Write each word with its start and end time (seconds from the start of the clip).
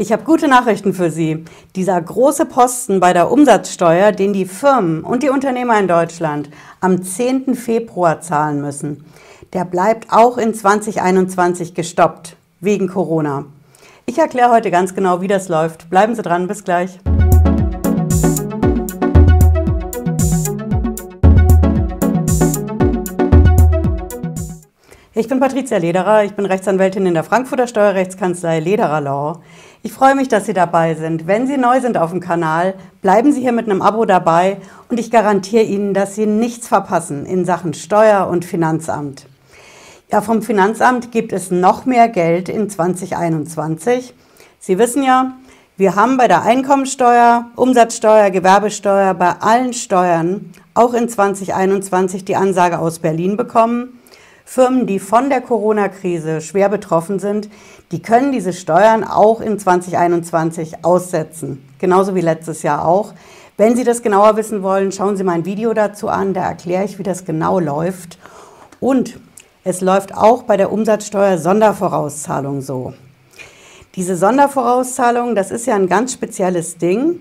Ich 0.00 0.12
habe 0.12 0.22
gute 0.22 0.46
Nachrichten 0.46 0.94
für 0.94 1.10
Sie. 1.10 1.44
Dieser 1.74 2.00
große 2.00 2.46
Posten 2.46 3.00
bei 3.00 3.12
der 3.12 3.32
Umsatzsteuer, 3.32 4.12
den 4.12 4.32
die 4.32 4.44
Firmen 4.44 5.02
und 5.02 5.24
die 5.24 5.28
Unternehmer 5.28 5.76
in 5.80 5.88
Deutschland 5.88 6.50
am 6.80 7.02
10. 7.02 7.56
Februar 7.56 8.20
zahlen 8.20 8.60
müssen, 8.60 9.04
der 9.54 9.64
bleibt 9.64 10.12
auch 10.12 10.38
in 10.38 10.54
2021 10.54 11.74
gestoppt, 11.74 12.36
wegen 12.60 12.86
Corona. 12.86 13.46
Ich 14.06 14.18
erkläre 14.18 14.52
heute 14.52 14.70
ganz 14.70 14.94
genau, 14.94 15.20
wie 15.20 15.26
das 15.26 15.48
läuft. 15.48 15.90
Bleiben 15.90 16.14
Sie 16.14 16.22
dran, 16.22 16.46
bis 16.46 16.62
gleich. 16.62 17.00
Ich 25.18 25.26
bin 25.26 25.40
Patricia 25.40 25.78
Lederer, 25.78 26.22
ich 26.22 26.34
bin 26.34 26.46
Rechtsanwältin 26.46 27.04
in 27.04 27.14
der 27.14 27.24
Frankfurter 27.24 27.66
Steuerrechtskanzlei 27.66 28.60
Lederer 28.60 29.00
Law. 29.00 29.40
Ich 29.82 29.92
freue 29.92 30.14
mich, 30.14 30.28
dass 30.28 30.46
Sie 30.46 30.52
dabei 30.52 30.94
sind. 30.94 31.26
Wenn 31.26 31.48
Sie 31.48 31.56
neu 31.56 31.80
sind 31.80 31.98
auf 31.98 32.10
dem 32.10 32.20
Kanal, 32.20 32.74
bleiben 33.02 33.32
Sie 33.32 33.40
hier 33.40 33.50
mit 33.50 33.68
einem 33.68 33.82
Abo 33.82 34.04
dabei 34.04 34.58
und 34.88 35.00
ich 35.00 35.10
garantiere 35.10 35.64
Ihnen, 35.64 35.92
dass 35.92 36.14
Sie 36.14 36.26
nichts 36.26 36.68
verpassen 36.68 37.26
in 37.26 37.44
Sachen 37.44 37.74
Steuer- 37.74 38.28
und 38.28 38.44
Finanzamt. 38.44 39.26
Ja, 40.12 40.20
vom 40.20 40.40
Finanzamt 40.40 41.10
gibt 41.10 41.32
es 41.32 41.50
noch 41.50 41.84
mehr 41.84 42.08
Geld 42.08 42.48
in 42.48 42.70
2021. 42.70 44.14
Sie 44.60 44.78
wissen 44.78 45.02
ja, 45.02 45.32
wir 45.76 45.96
haben 45.96 46.16
bei 46.16 46.28
der 46.28 46.42
Einkommensteuer, 46.42 47.46
Umsatzsteuer, 47.56 48.30
Gewerbesteuer, 48.30 49.14
bei 49.14 49.32
allen 49.40 49.72
Steuern 49.72 50.52
auch 50.74 50.94
in 50.94 51.08
2021 51.08 52.24
die 52.24 52.36
Ansage 52.36 52.78
aus 52.78 53.00
Berlin 53.00 53.36
bekommen, 53.36 53.97
Firmen, 54.50 54.86
die 54.86 54.98
von 54.98 55.28
der 55.28 55.42
Corona-Krise 55.42 56.40
schwer 56.40 56.70
betroffen 56.70 57.18
sind, 57.18 57.50
die 57.92 58.00
können 58.00 58.32
diese 58.32 58.54
Steuern 58.54 59.04
auch 59.04 59.42
in 59.42 59.58
2021 59.58 60.86
aussetzen. 60.86 61.62
Genauso 61.78 62.14
wie 62.14 62.22
letztes 62.22 62.62
Jahr 62.62 62.88
auch. 62.88 63.12
Wenn 63.58 63.76
Sie 63.76 63.84
das 63.84 64.00
genauer 64.00 64.38
wissen 64.38 64.62
wollen, 64.62 64.90
schauen 64.90 65.18
Sie 65.18 65.22
mein 65.22 65.44
Video 65.44 65.74
dazu 65.74 66.08
an. 66.08 66.32
Da 66.32 66.44
erkläre 66.44 66.86
ich, 66.86 66.98
wie 66.98 67.02
das 67.02 67.26
genau 67.26 67.60
läuft. 67.60 68.18
Und 68.80 69.20
es 69.64 69.82
läuft 69.82 70.16
auch 70.16 70.44
bei 70.44 70.56
der 70.56 70.72
Umsatzsteuer 70.72 71.36
Sondervorauszahlung 71.36 72.62
so. 72.62 72.94
Diese 73.96 74.16
Sondervorauszahlung, 74.16 75.34
das 75.34 75.50
ist 75.50 75.66
ja 75.66 75.74
ein 75.74 75.88
ganz 75.88 76.14
spezielles 76.14 76.78
Ding. 76.78 77.20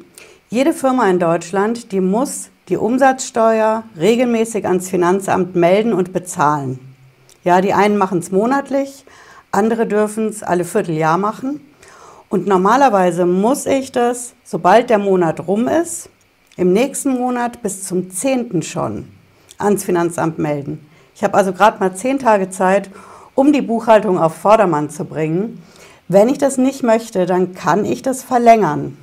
Jede 0.49 0.71
Firma 0.71 1.09
in 1.09 1.19
Deutschland, 1.19 1.91
die 1.91 1.99
muss 1.99 2.51
die 2.69 2.77
Umsatzsteuer 2.77 3.83
regelmäßig 3.99 4.65
ans 4.65 4.89
Finanzamt 4.89 5.57
melden 5.57 5.91
und 5.91 6.13
bezahlen. 6.13 6.86
Ja, 7.47 7.61
die 7.61 7.73
einen 7.73 7.95
machen 7.95 8.19
es 8.19 8.29
monatlich, 8.29 9.05
andere 9.51 9.87
dürfen 9.87 10.27
es 10.27 10.43
alle 10.43 10.65
Vierteljahr 10.65 11.17
machen. 11.17 11.61
Und 12.27 12.45
normalerweise 12.45 13.25
muss 13.25 13.65
ich 13.65 13.93
das, 13.93 14.33
sobald 14.43 14.89
der 14.89 14.97
Monat 14.97 15.47
rum 15.47 15.69
ist, 15.69 16.09
im 16.57 16.73
nächsten 16.73 17.11
Monat 17.11 17.61
bis 17.61 17.85
zum 17.85 18.11
10. 18.11 18.63
schon 18.63 19.07
ans 19.59 19.85
Finanzamt 19.85 20.39
melden. 20.39 20.85
Ich 21.15 21.23
habe 21.23 21.35
also 21.35 21.53
gerade 21.53 21.79
mal 21.79 21.95
zehn 21.95 22.19
Tage 22.19 22.49
Zeit, 22.49 22.89
um 23.33 23.53
die 23.53 23.61
Buchhaltung 23.61 24.19
auf 24.19 24.35
Vordermann 24.35 24.89
zu 24.89 25.05
bringen. 25.05 25.63
Wenn 26.09 26.27
ich 26.27 26.39
das 26.39 26.57
nicht 26.57 26.83
möchte, 26.83 27.25
dann 27.25 27.53
kann 27.53 27.85
ich 27.85 28.01
das 28.01 28.23
verlängern. 28.23 28.97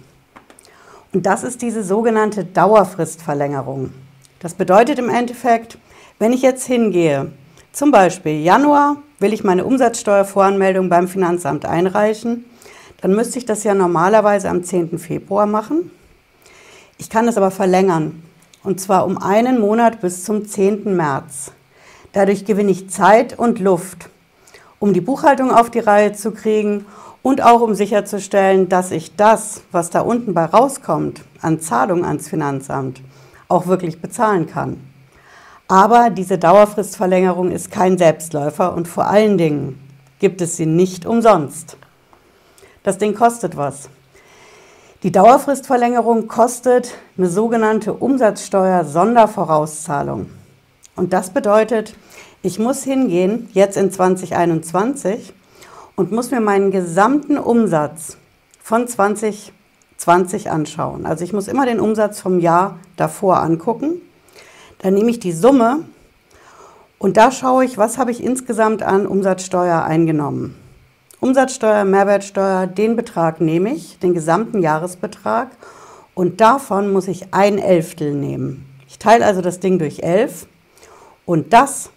Und 1.15 1.25
das 1.25 1.45
ist 1.45 1.63
diese 1.63 1.83
sogenannte 1.83 2.45
Dauerfristverlängerung. 2.45 3.95
Das 4.41 4.53
bedeutet 4.53 4.99
im 4.99 5.09
Endeffekt, 5.09 5.79
wenn 6.19 6.35
ich 6.35 6.43
jetzt 6.43 6.67
hingehe 6.67 7.33
zum 7.75 7.91
Beispiel 7.91 8.41
Januar 8.41 8.99
will 9.19 9.33
ich 9.33 9.43
meine 9.43 9.65
Umsatzsteuervoranmeldung 9.65 10.89
beim 10.89 11.09
Finanzamt 11.09 11.67
einreichen. 11.67 12.45
Dann 13.01 13.17
müsste 13.17 13.39
ich 13.39 13.47
das 13.47 13.65
ja 13.65 13.75
normalerweise 13.75 14.49
am 14.49 14.63
10. 14.63 14.97
Februar 14.99 15.47
machen. 15.47 15.91
Ich 16.99 17.11
kann 17.11 17.27
es 17.27 17.37
aber 17.37 17.51
verlängern. 17.51 18.23
Und 18.63 18.81
zwar 18.81 19.05
um 19.05 19.19
einen 19.19 19.61
Monat 19.61 20.01
bis 20.01 20.23
zum 20.23 20.47
10. 20.47 20.95
März. 20.95 21.51
Dadurch 22.13 22.45
gewinne 22.45 22.71
ich 22.71 22.91
Zeit 22.91 23.37
und 23.37 23.59
Luft, 23.59 24.09
um 24.79 24.93
die 24.93 25.01
Buchhaltung 25.01 25.51
auf 25.51 25.69
die 25.69 25.81
Reihe 25.81 26.13
zu 26.13 26.31
kriegen 26.31 26.87
und 27.23 27.43
auch 27.43 27.61
um 27.61 27.75
sicherzustellen, 27.75 28.69
dass 28.69 28.93
ich 28.93 29.17
das, 29.17 29.63
was 29.73 29.91
da 29.91 30.01
unten 30.01 30.33
bei 30.33 30.45
rauskommt, 30.45 31.23
an 31.41 31.61
Zahlung 31.61 32.05
ans 32.05 32.29
Finanzamt, 32.29 33.03
auch 33.49 33.67
wirklich 33.67 34.01
bezahlen 34.01 34.47
kann. 34.47 34.94
Aber 35.69 36.11
diese 36.11 36.37
Dauerfristverlängerung 36.37 37.51
ist 37.51 37.71
kein 37.71 37.97
Selbstläufer 37.97 38.75
und 38.75 38.87
vor 38.87 39.07
allen 39.07 39.39
Dingen 39.39 39.81
gibt 40.19 40.43
es 40.43 40.57
sie 40.57 40.67
nicht 40.67 41.07
umsonst. 41.07 41.79
Das 42.83 42.99
Ding 42.99 43.15
kostet 43.15 43.57
was. 43.57 43.89
Die 45.03 45.13
Dauerfristverlängerung 45.13 46.29
kostet 46.29 46.95
eine 47.17 47.29
sogenannte 47.29 47.95
Umsatzsteuer-Sondervorauszahlung. 47.95 50.27
Und 50.97 51.13
das 51.13 51.31
bedeutet, 51.31 51.97
ich 52.43 52.59
muss 52.59 52.83
hingehen, 52.85 53.49
jetzt 53.53 53.77
in 53.77 53.91
2021, 53.91 55.33
und 55.97 56.13
muss 56.13 56.31
mir 56.31 56.41
meinen 56.41 56.71
gesamten 56.71 57.39
Umsatz 57.39 58.17
von 58.63 58.87
2020 58.87 60.51
anschauen. 60.51 61.07
Also 61.07 61.25
ich 61.25 61.33
muss 61.33 61.49
immer 61.49 61.67
den 61.67 61.81
Umsatz 61.81 62.21
vom 62.21 62.39
Jahr 62.39 62.79
davor 62.97 63.41
angucken 63.41 64.01
dann 64.85 64.93
nehme 64.93 65.11
ich 65.11 65.19
die 65.19 65.33
Summe 65.33 65.81
und 66.99 67.17
da 67.17 67.31
schaue 67.31 67.65
ich, 67.65 67.79
was 67.79 67.97
habe 67.97 68.11
ich 68.11 68.23
insgesamt 68.23 68.83
an 68.83 69.07
Umsatzsteuer 69.07 69.83
eingenommen. 69.83 70.57
Umsatzsteuer, 71.21 71.87
Mehrwertsteuer, 71.87 72.67
den 72.67 72.95
Betrag 72.95 73.41
nehme 73.41 73.73
ich, 73.73 73.99
den 74.01 74.13
gesamten 74.13 74.61
Jahresbetrag 74.61 75.49
und 76.13 76.43
davon 76.43 76.93
muss 76.93 77.09
ich 77.09 77.33
ein 77.33 77.59
Elftel 77.59 78.13
nehmen. 78.13 78.67
Ich 78.87 78.99
teile 78.99 79.25
also 79.25 79.41
das 79.41 79.59
Ding 79.59 79.79
durch 79.79 80.01
elf 80.01 80.47
und 81.25 81.55
das 81.55 81.89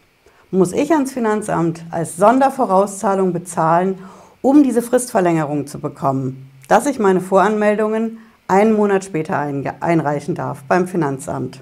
muss 0.50 0.72
ich 0.72 0.94
ans 0.94 1.12
Finanzamt 1.12 1.84
als 1.92 2.16
Sondervorauszahlung 2.16 3.34
bezahlen, 3.34 4.00
um 4.42 4.64
diese 4.64 4.82
Fristverlängerung 4.82 5.68
zu 5.68 5.80
bekommen, 5.80 6.50
dass 6.70 6.86
ich 6.86 7.00
meine 7.00 7.20
Voranmeldungen 7.20 8.20
einen 8.48 8.78
Monat 8.78 9.04
später 9.04 9.38
einreichen 9.82 10.36
darf 10.36 10.64
beim 10.70 10.88
Finanzamt. 10.88 11.60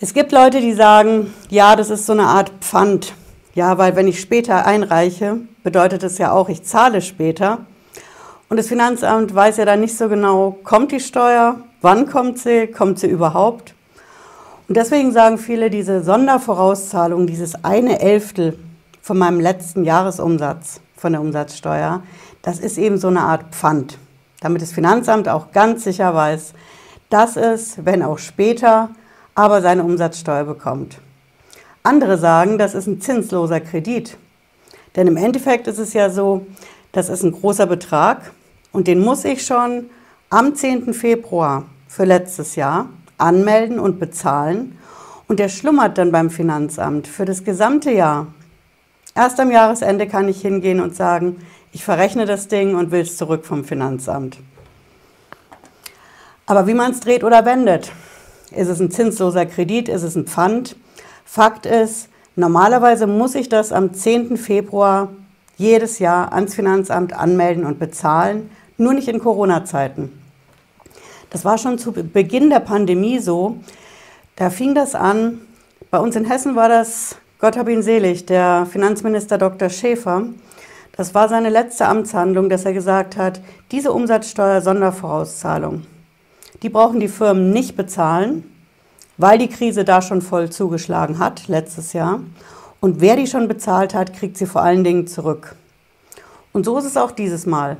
Es 0.00 0.12
gibt 0.12 0.32
Leute, 0.32 0.60
die 0.60 0.72
sagen, 0.72 1.32
ja, 1.50 1.76
das 1.76 1.88
ist 1.88 2.06
so 2.06 2.12
eine 2.14 2.24
Art 2.24 2.50
Pfand. 2.60 3.14
Ja, 3.54 3.78
weil 3.78 3.94
wenn 3.94 4.08
ich 4.08 4.20
später 4.20 4.66
einreiche, 4.66 5.38
bedeutet 5.62 6.02
es 6.02 6.18
ja 6.18 6.32
auch, 6.32 6.48
ich 6.48 6.64
zahle 6.64 7.00
später. 7.00 7.58
Und 8.48 8.56
das 8.56 8.66
Finanzamt 8.66 9.32
weiß 9.32 9.56
ja 9.58 9.64
dann 9.64 9.80
nicht 9.80 9.96
so 9.96 10.08
genau, 10.08 10.58
kommt 10.64 10.90
die 10.90 10.98
Steuer, 10.98 11.60
wann 11.80 12.08
kommt 12.08 12.40
sie, 12.40 12.66
kommt 12.66 12.98
sie 12.98 13.06
überhaupt. 13.06 13.74
Und 14.66 14.76
deswegen 14.76 15.12
sagen 15.12 15.38
viele, 15.38 15.70
diese 15.70 16.02
Sondervorauszahlung, 16.02 17.28
dieses 17.28 17.64
eine 17.64 18.00
Elftel 18.00 18.58
von 19.00 19.16
meinem 19.16 19.38
letzten 19.38 19.84
Jahresumsatz 19.84 20.80
von 20.96 21.12
der 21.12 21.20
Umsatzsteuer, 21.20 22.02
das 22.42 22.58
ist 22.58 22.78
eben 22.78 22.98
so 22.98 23.06
eine 23.06 23.20
Art 23.20 23.54
Pfand, 23.54 23.98
damit 24.40 24.60
das 24.60 24.72
Finanzamt 24.72 25.28
auch 25.28 25.52
ganz 25.52 25.84
sicher 25.84 26.12
weiß, 26.16 26.52
dass 27.10 27.36
es, 27.36 27.84
wenn 27.84 28.02
auch 28.02 28.18
später, 28.18 28.88
aber 29.34 29.62
seine 29.62 29.82
Umsatzsteuer 29.82 30.44
bekommt. 30.44 30.98
Andere 31.82 32.18
sagen, 32.18 32.58
das 32.58 32.74
ist 32.74 32.86
ein 32.86 33.00
zinsloser 33.00 33.60
Kredit. 33.60 34.16
Denn 34.96 35.06
im 35.06 35.16
Endeffekt 35.16 35.66
ist 35.66 35.78
es 35.78 35.92
ja 35.92 36.08
so, 36.08 36.46
das 36.92 37.08
ist 37.08 37.22
ein 37.24 37.32
großer 37.32 37.66
Betrag 37.66 38.32
und 38.72 38.86
den 38.86 39.00
muss 39.00 39.24
ich 39.24 39.44
schon 39.44 39.90
am 40.30 40.54
10. 40.54 40.94
Februar 40.94 41.64
für 41.88 42.04
letztes 42.04 42.56
Jahr 42.56 42.88
anmelden 43.18 43.78
und 43.78 43.98
bezahlen 43.98 44.78
und 45.28 45.40
der 45.40 45.48
schlummert 45.48 45.98
dann 45.98 46.12
beim 46.12 46.30
Finanzamt 46.30 47.06
für 47.06 47.24
das 47.24 47.44
gesamte 47.44 47.90
Jahr. 47.90 48.28
Erst 49.14 49.38
am 49.40 49.50
Jahresende 49.50 50.06
kann 50.06 50.28
ich 50.28 50.40
hingehen 50.40 50.80
und 50.80 50.94
sagen, 50.94 51.36
ich 51.72 51.84
verrechne 51.84 52.26
das 52.26 52.48
Ding 52.48 52.74
und 52.76 52.90
will 52.90 53.00
es 53.00 53.16
zurück 53.16 53.44
vom 53.44 53.64
Finanzamt. 53.64 54.38
Aber 56.46 56.66
wie 56.66 56.74
man 56.74 56.92
es 56.92 57.00
dreht 57.00 57.24
oder 57.24 57.44
wendet, 57.44 57.90
ist 58.50 58.68
es 58.68 58.80
ein 58.80 58.90
zinsloser 58.90 59.46
Kredit? 59.46 59.88
Ist 59.88 60.02
es 60.02 60.16
ein 60.16 60.26
Pfand? 60.26 60.76
Fakt 61.24 61.66
ist, 61.66 62.08
normalerweise 62.36 63.06
muss 63.06 63.34
ich 63.34 63.48
das 63.48 63.72
am 63.72 63.94
10. 63.94 64.36
Februar 64.36 65.08
jedes 65.56 65.98
Jahr 65.98 66.32
ans 66.32 66.54
Finanzamt 66.54 67.12
anmelden 67.12 67.64
und 67.64 67.78
bezahlen, 67.78 68.50
nur 68.76 68.92
nicht 68.92 69.08
in 69.08 69.18
Corona-Zeiten. 69.20 70.12
Das 71.30 71.44
war 71.44 71.58
schon 71.58 71.78
zu 71.78 71.92
Beginn 71.92 72.50
der 72.50 72.60
Pandemie 72.60 73.18
so. 73.18 73.58
Da 74.36 74.50
fing 74.50 74.74
das 74.74 74.94
an. 74.94 75.40
Bei 75.90 75.98
uns 75.98 76.16
in 76.16 76.24
Hessen 76.24 76.54
war 76.56 76.68
das, 76.68 77.16
Gott 77.40 77.56
hab 77.56 77.68
ihn 77.68 77.82
selig, 77.82 78.26
der 78.26 78.66
Finanzminister 78.70 79.38
Dr. 79.38 79.68
Schäfer. 79.68 80.26
Das 80.96 81.14
war 81.14 81.28
seine 81.28 81.50
letzte 81.50 81.86
Amtshandlung, 81.86 82.48
dass 82.48 82.64
er 82.64 82.72
gesagt 82.72 83.16
hat, 83.16 83.40
diese 83.72 83.92
Umsatzsteuer-Sondervorauszahlung, 83.92 85.82
die 86.64 86.70
brauchen 86.70 86.98
die 86.98 87.08
Firmen 87.08 87.50
nicht 87.50 87.76
bezahlen, 87.76 88.50
weil 89.18 89.36
die 89.36 89.48
Krise 89.48 89.84
da 89.84 90.00
schon 90.00 90.22
voll 90.22 90.48
zugeschlagen 90.48 91.18
hat 91.18 91.46
letztes 91.46 91.92
Jahr. 91.92 92.20
Und 92.80 93.02
wer 93.02 93.16
die 93.16 93.26
schon 93.26 93.48
bezahlt 93.48 93.92
hat, 93.92 94.14
kriegt 94.14 94.38
sie 94.38 94.46
vor 94.46 94.62
allen 94.62 94.82
Dingen 94.82 95.06
zurück. 95.06 95.56
Und 96.52 96.64
so 96.64 96.78
ist 96.78 96.86
es 96.86 96.96
auch 96.96 97.10
dieses 97.10 97.44
Mal. 97.44 97.76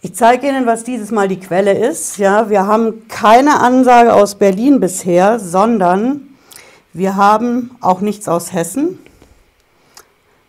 Ich 0.00 0.14
zeige 0.14 0.48
Ihnen, 0.48 0.64
was 0.64 0.84
dieses 0.84 1.10
Mal 1.10 1.28
die 1.28 1.38
Quelle 1.38 1.72
ist. 1.72 2.16
Ja, 2.16 2.48
wir 2.48 2.66
haben 2.66 3.08
keine 3.08 3.60
Ansage 3.60 4.14
aus 4.14 4.36
Berlin 4.36 4.80
bisher, 4.80 5.38
sondern 5.38 6.28
wir 6.94 7.16
haben 7.16 7.76
auch 7.82 8.00
nichts 8.00 8.26
aus 8.26 8.54
Hessen, 8.54 8.98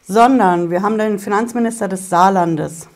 sondern 0.07 0.69
wir 0.69 0.81
haben 0.81 0.97
den 0.97 1.19
Finanzminister 1.19 1.89
des 1.89 2.09
Saarlandes. 2.09 2.87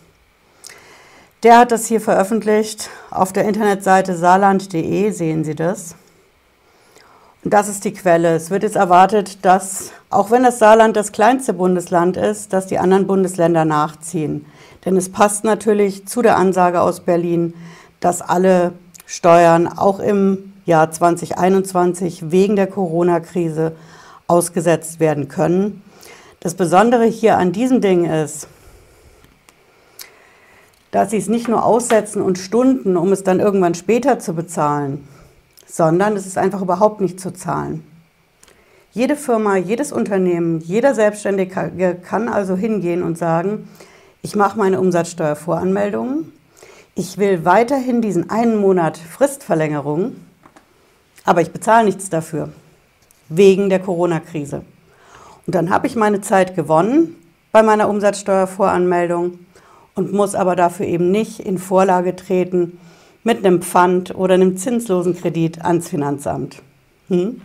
Der 1.43 1.57
hat 1.57 1.71
das 1.71 1.85
hier 1.85 2.01
veröffentlicht. 2.01 2.89
Auf 3.11 3.31
der 3.31 3.45
Internetseite 3.45 4.13
saarland.de 4.13 5.11
sehen 5.11 5.45
Sie 5.45 5.55
das. 5.55 5.95
Und 7.45 7.53
das 7.53 7.69
ist 7.69 7.85
die 7.85 7.93
Quelle. 7.93 8.35
Es 8.35 8.49
wird 8.49 8.63
jetzt 8.63 8.75
erwartet, 8.75 9.45
dass, 9.45 9.93
auch 10.09 10.31
wenn 10.31 10.43
das 10.43 10.59
Saarland 10.59 10.97
das 10.97 11.13
kleinste 11.13 11.53
Bundesland 11.53 12.17
ist, 12.17 12.51
dass 12.51 12.67
die 12.67 12.77
anderen 12.77 13.07
Bundesländer 13.07 13.63
nachziehen. 13.63 14.45
Denn 14.83 14.97
es 14.97 15.09
passt 15.09 15.45
natürlich 15.45 16.05
zu 16.05 16.21
der 16.21 16.35
Ansage 16.35 16.81
aus 16.81 16.99
Berlin, 16.99 17.53
dass 18.01 18.21
alle 18.21 18.73
Steuern 19.05 19.65
auch 19.67 19.99
im 19.99 20.51
Jahr 20.65 20.91
2021 20.91 22.31
wegen 22.31 22.57
der 22.57 22.67
Corona-Krise 22.67 23.77
ausgesetzt 24.27 24.99
werden 24.99 25.29
können. 25.29 25.83
Das 26.41 26.53
Besondere 26.53 27.05
hier 27.05 27.37
an 27.37 27.53
diesem 27.53 27.79
Ding 27.79 28.03
ist, 28.03 28.49
dass 30.91 31.11
sie 31.11 31.17
es 31.17 31.27
nicht 31.27 31.47
nur 31.47 31.63
aussetzen 31.63 32.21
und 32.21 32.37
Stunden, 32.37 32.97
um 32.97 33.11
es 33.11 33.23
dann 33.23 33.39
irgendwann 33.39 33.75
später 33.75 34.19
zu 34.19 34.33
bezahlen, 34.33 35.07
sondern 35.67 36.15
es 36.15 36.25
ist 36.25 36.37
einfach 36.37 36.61
überhaupt 36.61 37.01
nicht 37.01 37.19
zu 37.19 37.31
zahlen. 37.31 37.83
Jede 38.91 39.15
Firma, 39.15 39.55
jedes 39.55 39.91
Unternehmen, 39.91 40.61
jeder 40.61 40.95
Selbstständige 40.95 41.95
kann 42.01 42.27
also 42.27 42.55
hingehen 42.55 43.03
und 43.03 43.17
sagen, 43.17 43.69
ich 44.23 44.35
mache 44.35 44.57
meine 44.57 44.79
Umsatzsteuervoranmeldungen, 44.79 46.33
ich 46.95 47.17
will 47.17 47.45
weiterhin 47.45 48.01
diesen 48.01 48.29
einen 48.29 48.57
Monat 48.57 48.97
Fristverlängerung, 48.97 50.15
aber 51.23 51.41
ich 51.41 51.51
bezahle 51.51 51.85
nichts 51.85 52.09
dafür, 52.09 52.49
wegen 53.29 53.69
der 53.69 53.79
Corona-Krise. 53.79 54.63
Und 55.45 55.55
dann 55.55 55.69
habe 55.69 55.87
ich 55.87 55.95
meine 55.95 56.21
Zeit 56.21 56.55
gewonnen 56.55 57.15
bei 57.51 57.63
meiner 57.63 57.89
Umsatzsteuervoranmeldung 57.89 59.39
und 59.99 60.13
muss 60.13 60.33
aber 60.33 60.55
dafür 60.55 60.85
eben 60.85 61.11
nicht 61.11 61.41
in 61.41 61.57
Vorlage 61.57 62.15
treten 62.15 62.79
mit 63.23 63.45
einem 63.45 63.61
Pfand 63.61 64.15
oder 64.15 64.35
einem 64.35 64.55
zinslosen 64.55 65.13
Kredit 65.13 65.63
ans 65.63 65.89
Finanzamt. 65.89 66.61
Hm? 67.09 67.41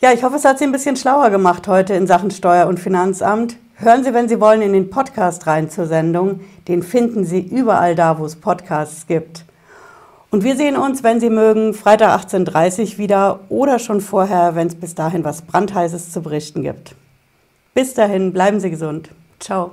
Ja, 0.00 0.12
ich 0.12 0.22
hoffe, 0.22 0.36
es 0.36 0.46
hat 0.46 0.58
Sie 0.58 0.64
ein 0.64 0.72
bisschen 0.72 0.96
schlauer 0.96 1.28
gemacht 1.28 1.68
heute 1.68 1.92
in 1.92 2.06
Sachen 2.06 2.30
Steuer- 2.30 2.68
und 2.68 2.80
Finanzamt. 2.80 3.56
Hören 3.74 4.02
Sie, 4.02 4.14
wenn 4.14 4.30
Sie 4.30 4.40
wollen, 4.40 4.62
in 4.62 4.72
den 4.72 4.88
Podcast 4.88 5.46
rein 5.46 5.68
zur 5.68 5.86
Sendung. 5.86 6.40
Den 6.68 6.82
finden 6.82 7.24
Sie 7.24 7.40
überall 7.40 7.94
da, 7.94 8.18
wo 8.18 8.24
es 8.24 8.36
Podcasts 8.36 9.06
gibt. 9.06 9.44
Und 10.30 10.42
wir 10.42 10.56
sehen 10.56 10.76
uns, 10.76 11.02
wenn 11.02 11.20
Sie 11.20 11.30
mögen, 11.30 11.74
Freitag 11.74 12.18
18.30 12.18 12.92
Uhr 12.92 12.98
wieder 12.98 13.40
oder 13.50 13.78
schon 13.78 14.00
vorher, 14.00 14.54
wenn 14.54 14.68
es 14.68 14.74
bis 14.74 14.94
dahin 14.94 15.22
was 15.22 15.42
Brandheißes 15.42 16.12
zu 16.12 16.22
berichten 16.22 16.62
gibt. 16.62 16.94
Bis 17.74 17.92
dahin, 17.92 18.32
bleiben 18.32 18.58
Sie 18.58 18.70
gesund. 18.70 19.10
Ciao. 19.38 19.72